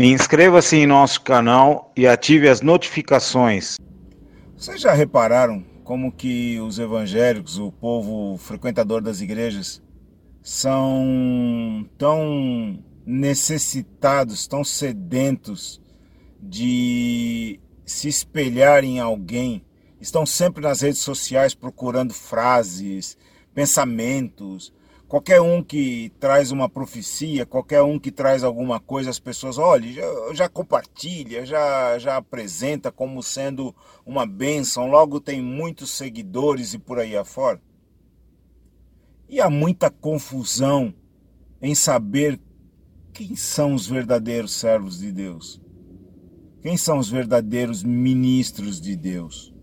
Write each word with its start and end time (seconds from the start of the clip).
Inscreva-se 0.00 0.76
em 0.76 0.86
nosso 0.86 1.20
canal 1.22 1.92
e 1.96 2.06
ative 2.06 2.48
as 2.48 2.60
notificações. 2.60 3.78
Vocês 4.56 4.80
já 4.80 4.92
repararam 4.92 5.64
como 5.82 6.12
que 6.12 6.60
os 6.60 6.78
evangélicos, 6.78 7.58
o 7.58 7.72
povo 7.72 8.38
frequentador 8.38 9.02
das 9.02 9.20
igrejas, 9.20 9.82
são 10.40 11.84
tão 11.98 12.78
necessitados, 13.04 14.46
tão 14.46 14.62
sedentos 14.62 15.82
de 16.40 17.58
se 17.84 18.06
espelhar 18.06 18.84
em 18.84 19.00
alguém, 19.00 19.64
estão 20.00 20.24
sempre 20.24 20.62
nas 20.62 20.80
redes 20.80 21.00
sociais 21.00 21.56
procurando 21.56 22.14
frases, 22.14 23.18
pensamentos. 23.52 24.72
Qualquer 25.08 25.40
um 25.40 25.62
que 25.62 26.12
traz 26.20 26.52
uma 26.52 26.68
profecia, 26.68 27.46
qualquer 27.46 27.80
um 27.80 27.98
que 27.98 28.12
traz 28.12 28.44
alguma 28.44 28.78
coisa, 28.78 29.08
as 29.08 29.18
pessoas, 29.18 29.56
olha, 29.56 29.90
já, 29.90 30.34
já 30.34 30.48
compartilha, 30.50 31.46
já, 31.46 31.98
já 31.98 32.18
apresenta 32.18 32.92
como 32.92 33.22
sendo 33.22 33.74
uma 34.04 34.26
bênção, 34.26 34.86
logo 34.86 35.18
tem 35.18 35.40
muitos 35.40 35.90
seguidores 35.92 36.74
e 36.74 36.78
por 36.78 36.98
aí 36.98 37.16
afora. 37.16 37.58
E 39.26 39.40
há 39.40 39.48
muita 39.48 39.90
confusão 39.90 40.92
em 41.62 41.74
saber 41.74 42.38
quem 43.14 43.34
são 43.34 43.72
os 43.72 43.86
verdadeiros 43.86 44.52
servos 44.52 44.98
de 44.98 45.10
Deus. 45.10 45.58
Quem 46.60 46.76
são 46.76 46.98
os 46.98 47.08
verdadeiros 47.08 47.82
ministros 47.82 48.78
de 48.78 48.94
Deus? 48.94 49.54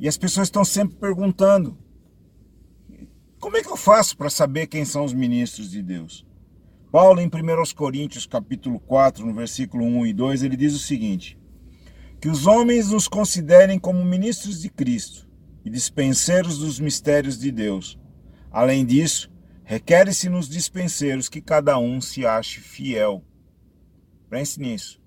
E 0.00 0.08
as 0.08 0.16
pessoas 0.16 0.48
estão 0.48 0.64
sempre 0.64 0.96
perguntando: 0.96 1.78
como 3.38 3.56
é 3.56 3.62
que 3.62 3.70
eu 3.70 3.76
faço 3.76 4.16
para 4.16 4.30
saber 4.30 4.66
quem 4.66 4.84
são 4.84 5.04
os 5.04 5.12
ministros 5.12 5.70
de 5.70 5.82
Deus? 5.82 6.26
Paulo, 6.90 7.20
em 7.20 7.26
1 7.26 7.30
Coríntios, 7.76 8.26
capítulo 8.26 8.80
4, 8.80 9.24
no 9.24 9.34
versículo 9.34 9.84
1 9.84 10.06
e 10.06 10.12
2, 10.12 10.42
ele 10.42 10.56
diz 10.56 10.74
o 10.74 10.78
seguinte: 10.78 11.38
Que 12.20 12.28
os 12.28 12.46
homens 12.46 12.90
nos 12.90 13.06
considerem 13.06 13.78
como 13.78 14.04
ministros 14.04 14.60
de 14.62 14.70
Cristo 14.70 15.28
e 15.64 15.70
dispenseiros 15.70 16.58
dos 16.58 16.80
mistérios 16.80 17.38
de 17.38 17.52
Deus. 17.52 17.98
Além 18.50 18.84
disso, 18.86 19.30
requer-se 19.64 20.28
nos 20.28 20.48
dispenseiros 20.48 21.28
que 21.28 21.42
cada 21.42 21.78
um 21.78 22.00
se 22.00 22.24
ache 22.24 22.60
fiel. 22.60 23.22
Pense 24.30 24.58
nisso. 24.58 24.98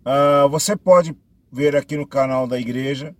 Uh, 0.00 0.48
você 0.50 0.76
pode 0.76 1.16
ver 1.50 1.74
aqui 1.74 1.96
no 1.96 2.06
canal 2.06 2.46
da 2.46 2.60
igreja, 2.60 3.16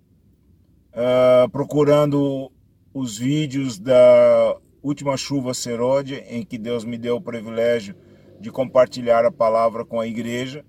uh, 0.93 1.48
procurando 1.51 2.53
os 2.93 3.19
vídeos 3.19 3.79
da 3.79 4.57
última 4.83 5.17
chuva 5.17 5.55
serode, 5.55 6.17
em 6.29 6.45
que 6.45 6.59
Deus 6.59 6.85
me 6.85 6.99
deu 6.99 7.17
o 7.17 7.21
privilégio 7.21 7.95
de 8.41 8.51
compartilhar 8.51 9.25
a 9.25 9.31
palavra 9.31 9.85
com 9.85 10.01
a 10.01 10.07
igreja. 10.07 10.65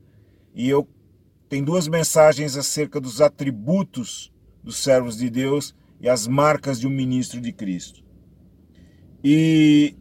E 0.54 0.70
eu 0.70 0.88
tenho 1.50 1.66
duas 1.66 1.88
mensagens 1.88 2.56
acerca 2.56 3.00
dos 3.00 3.22
atributos 3.22 4.32
dos 4.64 4.78
servos 4.78 5.18
de 5.18 5.30
Deus 5.30 5.76
e 6.00 6.10
as 6.10 6.28
marcas 6.28 6.80
de 6.80 6.88
um 6.88 6.92
ministro 6.92 7.42
de 7.42 7.52
Cristo. 7.52 8.04
E 9.24 9.96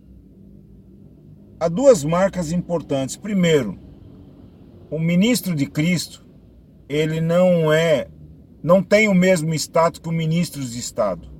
há 1.59 1.69
duas 1.69 2.05
marcas 2.05 2.53
importantes. 2.53 3.17
Primeiro, 3.17 3.79
o 4.91 4.99
ministro 4.99 5.55
de 5.55 5.67
Cristo, 5.67 6.27
ele 6.89 7.21
não 7.21 7.73
é, 7.73 8.09
não 8.63 8.83
tem 8.83 9.09
o 9.09 9.15
mesmo 9.15 9.55
status 9.55 10.01
que 10.01 10.09
os 10.09 10.15
ministros 10.15 10.73
de 10.73 10.81
Estado. 10.81 11.31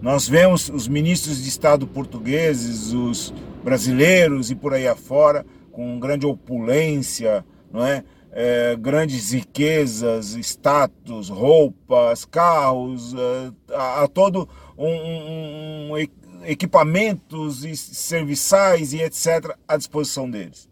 Nós 0.00 0.28
vemos 0.28 0.68
os 0.68 0.86
ministros 0.86 1.42
de 1.42 1.48
Estado 1.48 1.86
portugueses, 1.86 2.92
os 2.92 3.32
brasileiros 3.62 4.50
e 4.50 4.54
por 4.54 4.74
aí 4.74 4.86
afora, 4.86 5.46
com 5.72 5.98
grande 5.98 6.26
opulência, 6.26 7.44
não 7.72 7.84
é? 7.84 8.04
É, 8.36 8.76
grandes 8.76 9.32
riquezas, 9.32 10.34
status, 10.34 11.28
roupas, 11.28 12.24
carros, 12.24 13.14
é, 13.14 13.74
a, 13.74 14.02
a 14.02 14.08
todo 14.08 14.48
um, 14.76 14.88
um, 14.88 15.92
um, 15.92 15.96
equipamentos 16.44 17.64
e 17.64 17.76
serviçais 17.76 18.92
e 18.92 19.00
etc. 19.00 19.56
à 19.68 19.76
disposição 19.76 20.28
deles. 20.28 20.68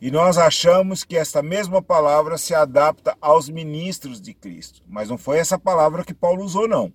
E 0.00 0.10
nós 0.10 0.38
achamos 0.38 1.04
que 1.04 1.16
esta 1.16 1.42
mesma 1.42 1.82
palavra 1.82 2.38
se 2.38 2.54
adapta 2.54 3.14
aos 3.20 3.50
ministros 3.50 4.18
de 4.18 4.32
Cristo. 4.32 4.82
Mas 4.88 5.10
não 5.10 5.18
foi 5.18 5.36
essa 5.36 5.58
palavra 5.58 6.02
que 6.02 6.14
Paulo 6.14 6.42
usou, 6.42 6.66
não. 6.66 6.90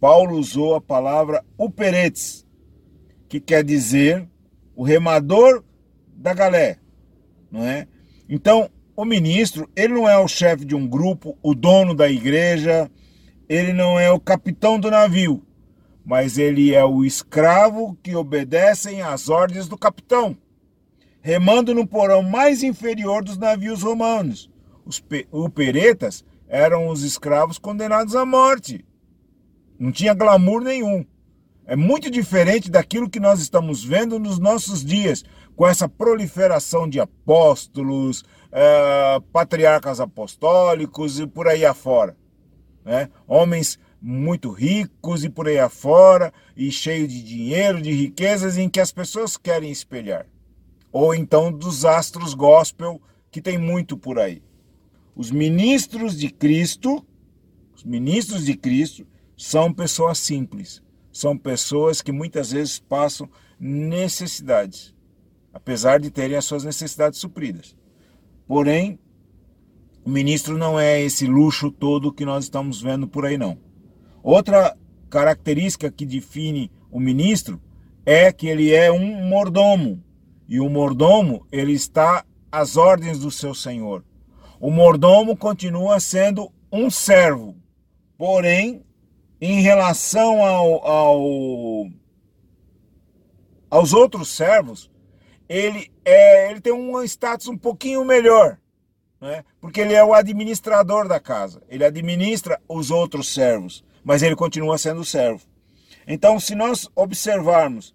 Paulo 0.00 0.36
usou 0.36 0.74
a 0.74 0.80
palavra 0.80 1.44
uperetes, 1.58 2.46
que 3.28 3.38
quer 3.38 3.62
dizer 3.62 4.26
o 4.74 4.82
remador 4.82 5.62
da 6.08 6.32
galé, 6.32 6.78
não 7.50 7.64
é? 7.64 7.86
Então, 8.28 8.70
o 8.96 9.04
ministro, 9.04 9.68
ele 9.76 9.94
não 9.94 10.08
é 10.08 10.18
o 10.18 10.26
chefe 10.26 10.64
de 10.64 10.74
um 10.74 10.86
grupo, 10.86 11.36
o 11.42 11.54
dono 11.54 11.94
da 11.94 12.10
igreja, 12.10 12.90
ele 13.48 13.72
não 13.72 14.00
é 14.00 14.10
o 14.10 14.18
capitão 14.18 14.80
do 14.80 14.90
navio, 14.90 15.44
mas 16.04 16.38
ele 16.38 16.74
é 16.74 16.84
o 16.84 17.04
escravo 17.04 17.96
que 18.02 18.16
obedecem 18.16 19.02
às 19.02 19.28
ordens 19.28 19.68
do 19.68 19.76
capitão 19.76 20.36
remando 21.20 21.74
no 21.74 21.86
porão 21.86 22.22
mais 22.22 22.62
inferior 22.62 23.22
dos 23.22 23.36
navios 23.36 23.82
romanos. 23.82 24.50
Os 24.84 25.02
uperetas 25.30 26.24
eram 26.48 26.88
os 26.88 27.02
escravos 27.02 27.58
condenados 27.58 28.16
à 28.16 28.24
morte. 28.24 28.84
Não 29.80 29.90
tinha 29.90 30.14
glamour 30.14 30.62
nenhum. 30.62 31.04
É 31.66 31.74
muito 31.74 32.10
diferente 32.10 32.70
daquilo 32.70 33.08
que 33.08 33.18
nós 33.18 33.40
estamos 33.40 33.82
vendo 33.82 34.18
nos 34.18 34.38
nossos 34.38 34.84
dias, 34.84 35.24
com 35.56 35.66
essa 35.66 35.88
proliferação 35.88 36.88
de 36.88 37.00
apóstolos, 37.00 38.22
é, 38.52 39.20
patriarcas 39.32 39.98
apostólicos 39.98 41.18
e 41.18 41.26
por 41.26 41.48
aí 41.48 41.64
afora. 41.64 42.16
Né? 42.84 43.08
Homens 43.26 43.78
muito 44.02 44.50
ricos 44.50 45.24
e 45.24 45.30
por 45.30 45.48
aí 45.48 45.58
afora, 45.58 46.32
e 46.56 46.70
cheios 46.70 47.08
de 47.08 47.22
dinheiro, 47.22 47.80
de 47.80 47.90
riquezas, 47.90 48.58
em 48.58 48.68
que 48.68 48.80
as 48.80 48.92
pessoas 48.92 49.36
querem 49.36 49.70
espelhar 49.70 50.26
ou 50.92 51.14
então 51.14 51.52
dos 51.52 51.84
astros 51.84 52.34
gospel, 52.34 53.00
que 53.30 53.40
tem 53.40 53.58
muito 53.58 53.96
por 53.96 54.18
aí. 54.18 54.42
Os 55.14 55.30
ministros 55.30 56.18
de 56.18 56.30
Cristo, 56.30 57.04
os 57.74 57.84
ministros 57.84 58.44
de 58.44 58.56
Cristo, 58.56 59.06
são 59.42 59.72
pessoas 59.72 60.18
simples, 60.18 60.82
são 61.10 61.34
pessoas 61.34 62.02
que 62.02 62.12
muitas 62.12 62.52
vezes 62.52 62.78
passam 62.78 63.26
necessidades, 63.58 64.94
apesar 65.50 65.98
de 65.98 66.10
terem 66.10 66.36
as 66.36 66.44
suas 66.44 66.62
necessidades 66.62 67.18
supridas. 67.18 67.74
Porém, 68.46 68.98
o 70.04 70.10
ministro 70.10 70.58
não 70.58 70.78
é 70.78 71.00
esse 71.00 71.26
luxo 71.26 71.70
todo 71.70 72.12
que 72.12 72.22
nós 72.22 72.44
estamos 72.44 72.82
vendo 72.82 73.08
por 73.08 73.24
aí, 73.24 73.38
não. 73.38 73.56
Outra 74.22 74.76
característica 75.08 75.90
que 75.90 76.04
define 76.04 76.70
o 76.90 77.00
ministro 77.00 77.58
é 78.04 78.30
que 78.30 78.46
ele 78.46 78.74
é 78.74 78.92
um 78.92 79.26
mordomo, 79.26 80.04
e 80.46 80.60
o 80.60 80.68
mordomo, 80.68 81.46
ele 81.50 81.72
está 81.72 82.26
às 82.52 82.76
ordens 82.76 83.18
do 83.20 83.30
seu 83.30 83.54
senhor. 83.54 84.04
O 84.60 84.70
mordomo 84.70 85.34
continua 85.34 85.98
sendo 85.98 86.52
um 86.70 86.90
servo, 86.90 87.56
porém, 88.18 88.84
em 89.40 89.60
relação 89.60 90.44
ao, 90.44 90.86
ao 90.86 91.90
aos 93.70 93.92
outros 93.92 94.28
servos, 94.28 94.90
ele, 95.48 95.90
é, 96.04 96.50
ele 96.50 96.60
tem 96.60 96.72
um 96.72 97.00
status 97.04 97.46
um 97.46 97.56
pouquinho 97.56 98.04
melhor, 98.04 98.58
né? 99.20 99.44
porque 99.60 99.80
ele 99.80 99.94
é 99.94 100.04
o 100.04 100.12
administrador 100.12 101.06
da 101.06 101.20
casa, 101.20 101.62
ele 101.68 101.84
administra 101.84 102.60
os 102.68 102.90
outros 102.90 103.32
servos, 103.32 103.84
mas 104.02 104.22
ele 104.22 104.34
continua 104.34 104.76
sendo 104.76 105.04
servo. 105.04 105.46
Então, 106.06 106.40
se 106.40 106.54
nós 106.54 106.88
observarmos 106.96 107.94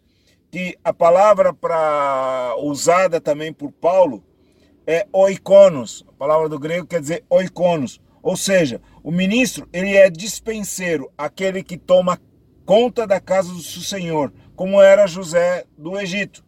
que 0.49 0.77
a 0.83 0.93
palavra 0.93 1.53
para 1.53 2.55
usada 2.59 3.19
também 3.19 3.51
por 3.51 3.73
Paulo 3.73 4.23
é 4.87 5.07
oikonos. 5.11 6.05
A 6.07 6.13
palavra 6.13 6.47
do 6.47 6.59
grego 6.59 6.87
quer 6.87 7.01
dizer 7.01 7.25
oikonos. 7.29 7.99
Ou 8.21 8.37
seja, 8.37 8.81
o 9.05 9.11
ministro, 9.11 9.69
ele 9.71 9.95
é 9.95 10.09
dispenseiro, 10.09 11.11
aquele 11.15 11.61
que 11.61 11.77
toma 11.77 12.19
conta 12.65 13.05
da 13.05 13.19
casa 13.19 13.53
do 13.53 13.61
seu 13.61 13.83
senhor, 13.83 14.33
como 14.55 14.81
era 14.81 15.05
José 15.05 15.63
do 15.77 15.95
Egito. 15.95 16.43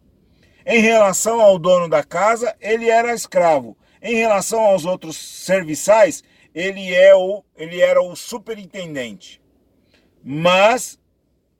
Em 0.66 0.80
relação 0.80 1.40
ao 1.40 1.56
dono 1.56 1.88
da 1.88 2.02
casa, 2.02 2.56
ele 2.60 2.90
era 2.90 3.14
escravo. 3.14 3.78
Em 4.02 4.16
relação 4.16 4.58
aos 4.58 4.84
outros 4.84 5.16
serviçais, 5.16 6.24
ele, 6.52 6.92
é 6.92 7.14
o, 7.14 7.44
ele 7.54 7.80
era 7.80 8.02
o 8.02 8.16
superintendente. 8.16 9.40
Mas 10.20 10.98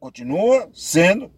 continua 0.00 0.68
sendo 0.74 1.30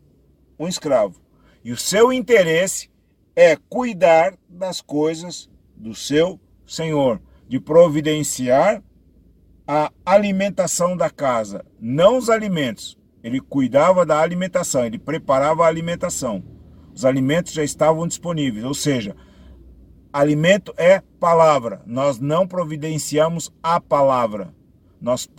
um 0.59 0.67
escravo. 0.67 1.21
E 1.63 1.71
o 1.71 1.77
seu 1.77 2.11
interesse 2.11 2.91
é 3.37 3.57
cuidar 3.69 4.39
das 4.49 4.81
coisas 4.81 5.51
do 5.77 5.95
seu 5.95 6.41
senhor, 6.67 7.21
de 7.47 7.61
providenciar 7.61 8.83
a 9.73 9.93
alimentação 10.05 10.97
da 10.97 11.09
casa, 11.09 11.65
não 11.81 12.19
os 12.19 12.29
alimentos. 12.29 12.99
Ele 13.23 13.41
cuidava 13.41 14.05
da 14.05 14.19
alimentação, 14.19 14.85
ele 14.85 14.99
preparava 14.99 15.63
a 15.65 15.69
alimentação. 15.69 16.43
Os 16.93 17.05
alimentos 17.05 17.53
já 17.53 17.63
estavam 17.63 18.09
disponíveis, 18.09 18.65
ou 18.65 18.75
seja, 18.75 19.15
alimento 20.13 20.75
é 20.77 21.01
palavra. 21.21 21.83
Nós 21.87 22.19
não 22.19 22.49
providenciamos 22.49 23.53
a 23.63 23.81
palavra. 23.81 24.53
Nós 25.01 25.31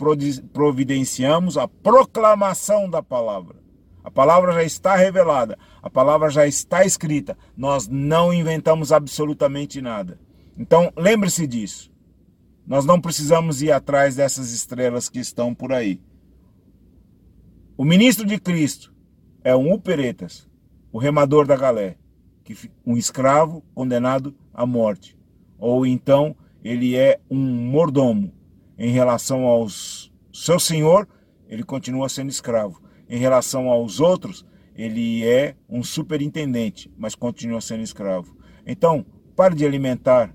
providenciamos 0.50 1.58
a 1.58 1.68
proclamação 1.68 2.88
da 2.88 3.02
palavra. 3.02 3.56
A 4.02 4.10
palavra 4.10 4.54
já 4.54 4.64
está 4.64 4.96
revelada, 4.96 5.58
a 5.82 5.90
palavra 5.90 6.30
já 6.30 6.46
está 6.46 6.86
escrita. 6.86 7.36
Nós 7.54 7.86
não 7.86 8.32
inventamos 8.32 8.92
absolutamente 8.92 9.82
nada. 9.82 10.18
Então, 10.56 10.90
lembre-se 10.96 11.46
disso. 11.46 11.91
Nós 12.72 12.86
não 12.86 12.98
precisamos 12.98 13.60
ir 13.60 13.70
atrás 13.70 14.16
dessas 14.16 14.50
estrelas 14.50 15.10
que 15.10 15.18
estão 15.18 15.54
por 15.54 15.74
aí. 15.74 16.00
O 17.76 17.84
ministro 17.84 18.24
de 18.24 18.40
Cristo 18.40 18.94
é 19.44 19.54
um 19.54 19.74
uperetas, 19.74 20.48
o 20.90 20.96
remador 20.96 21.46
da 21.46 21.54
galé, 21.54 21.98
um 22.86 22.96
escravo 22.96 23.62
condenado 23.74 24.34
à 24.54 24.64
morte. 24.64 25.18
Ou 25.58 25.84
então 25.84 26.34
ele 26.64 26.96
é 26.96 27.20
um 27.30 27.36
mordomo 27.36 28.32
em 28.78 28.90
relação 28.90 29.44
aos 29.44 30.10
seu 30.32 30.58
senhor, 30.58 31.06
ele 31.48 31.64
continua 31.64 32.08
sendo 32.08 32.30
escravo. 32.30 32.82
Em 33.06 33.18
relação 33.18 33.68
aos 33.68 34.00
outros, 34.00 34.46
ele 34.74 35.26
é 35.26 35.56
um 35.68 35.82
superintendente, 35.84 36.90
mas 36.96 37.14
continua 37.14 37.60
sendo 37.60 37.82
escravo. 37.82 38.34
Então, 38.66 39.04
pare 39.36 39.54
de 39.54 39.66
alimentar 39.66 40.34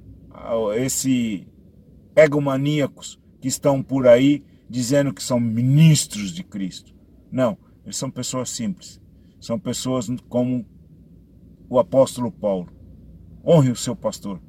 esse 0.75 1.47
egomaníacos 2.17 3.19
que 3.39 3.47
estão 3.47 3.83
por 3.83 4.07
aí 4.07 4.43
dizendo 4.67 5.13
que 5.13 5.21
são 5.21 5.39
ministros 5.39 6.31
de 6.31 6.43
Cristo. 6.43 6.93
Não, 7.31 7.57
eles 7.85 7.95
são 7.95 8.09
pessoas 8.09 8.49
simples. 8.49 8.99
São 9.39 9.59
pessoas 9.59 10.09
como 10.27 10.65
o 11.69 11.77
apóstolo 11.77 12.31
Paulo. 12.31 12.69
Honre 13.45 13.71
o 13.71 13.75
seu 13.75 13.95
pastor. 13.95 14.41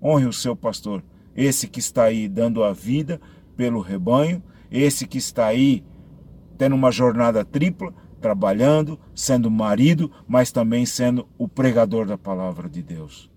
Honre 0.00 0.26
o 0.26 0.32
seu 0.32 0.54
pastor. 0.54 1.04
Esse 1.34 1.66
que 1.66 1.80
está 1.80 2.04
aí 2.04 2.28
dando 2.28 2.62
a 2.62 2.72
vida 2.72 3.20
pelo 3.56 3.80
rebanho, 3.80 4.42
esse 4.70 5.06
que 5.06 5.18
está 5.18 5.46
aí 5.46 5.84
tendo 6.56 6.74
uma 6.74 6.92
jornada 6.92 7.44
tripla, 7.44 7.92
trabalhando, 8.20 8.98
sendo 9.14 9.50
marido, 9.50 10.10
mas 10.28 10.52
também 10.52 10.86
sendo 10.86 11.28
o 11.36 11.48
pregador 11.48 12.06
da 12.06 12.16
palavra 12.16 12.68
de 12.68 12.82
Deus. 12.82 13.30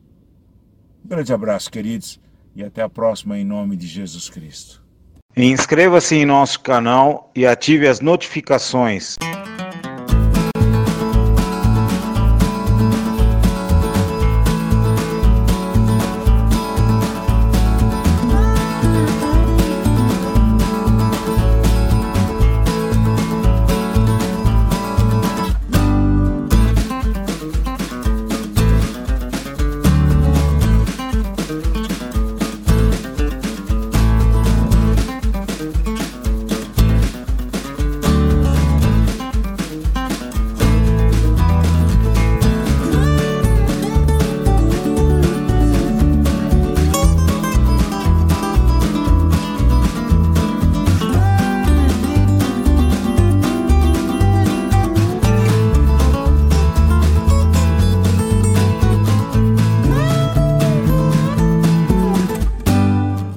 Um 1.04 1.08
grande 1.08 1.34
abraço, 1.34 1.72
queridos, 1.72 2.20
e 2.56 2.64
até 2.64 2.82
a 2.82 2.90
próxima 2.90 3.38
em 3.38 3.44
nome 3.44 3.76
de 3.76 3.88
Jesus 3.88 4.30
Cristo. 4.30 4.82
Inscreva-se 5.36 6.16
em 6.16 6.26
nosso 6.26 6.60
canal 6.60 7.32
e 7.36 7.46
ative 7.46 7.88
as 7.88 8.00
notificações. 8.00 9.16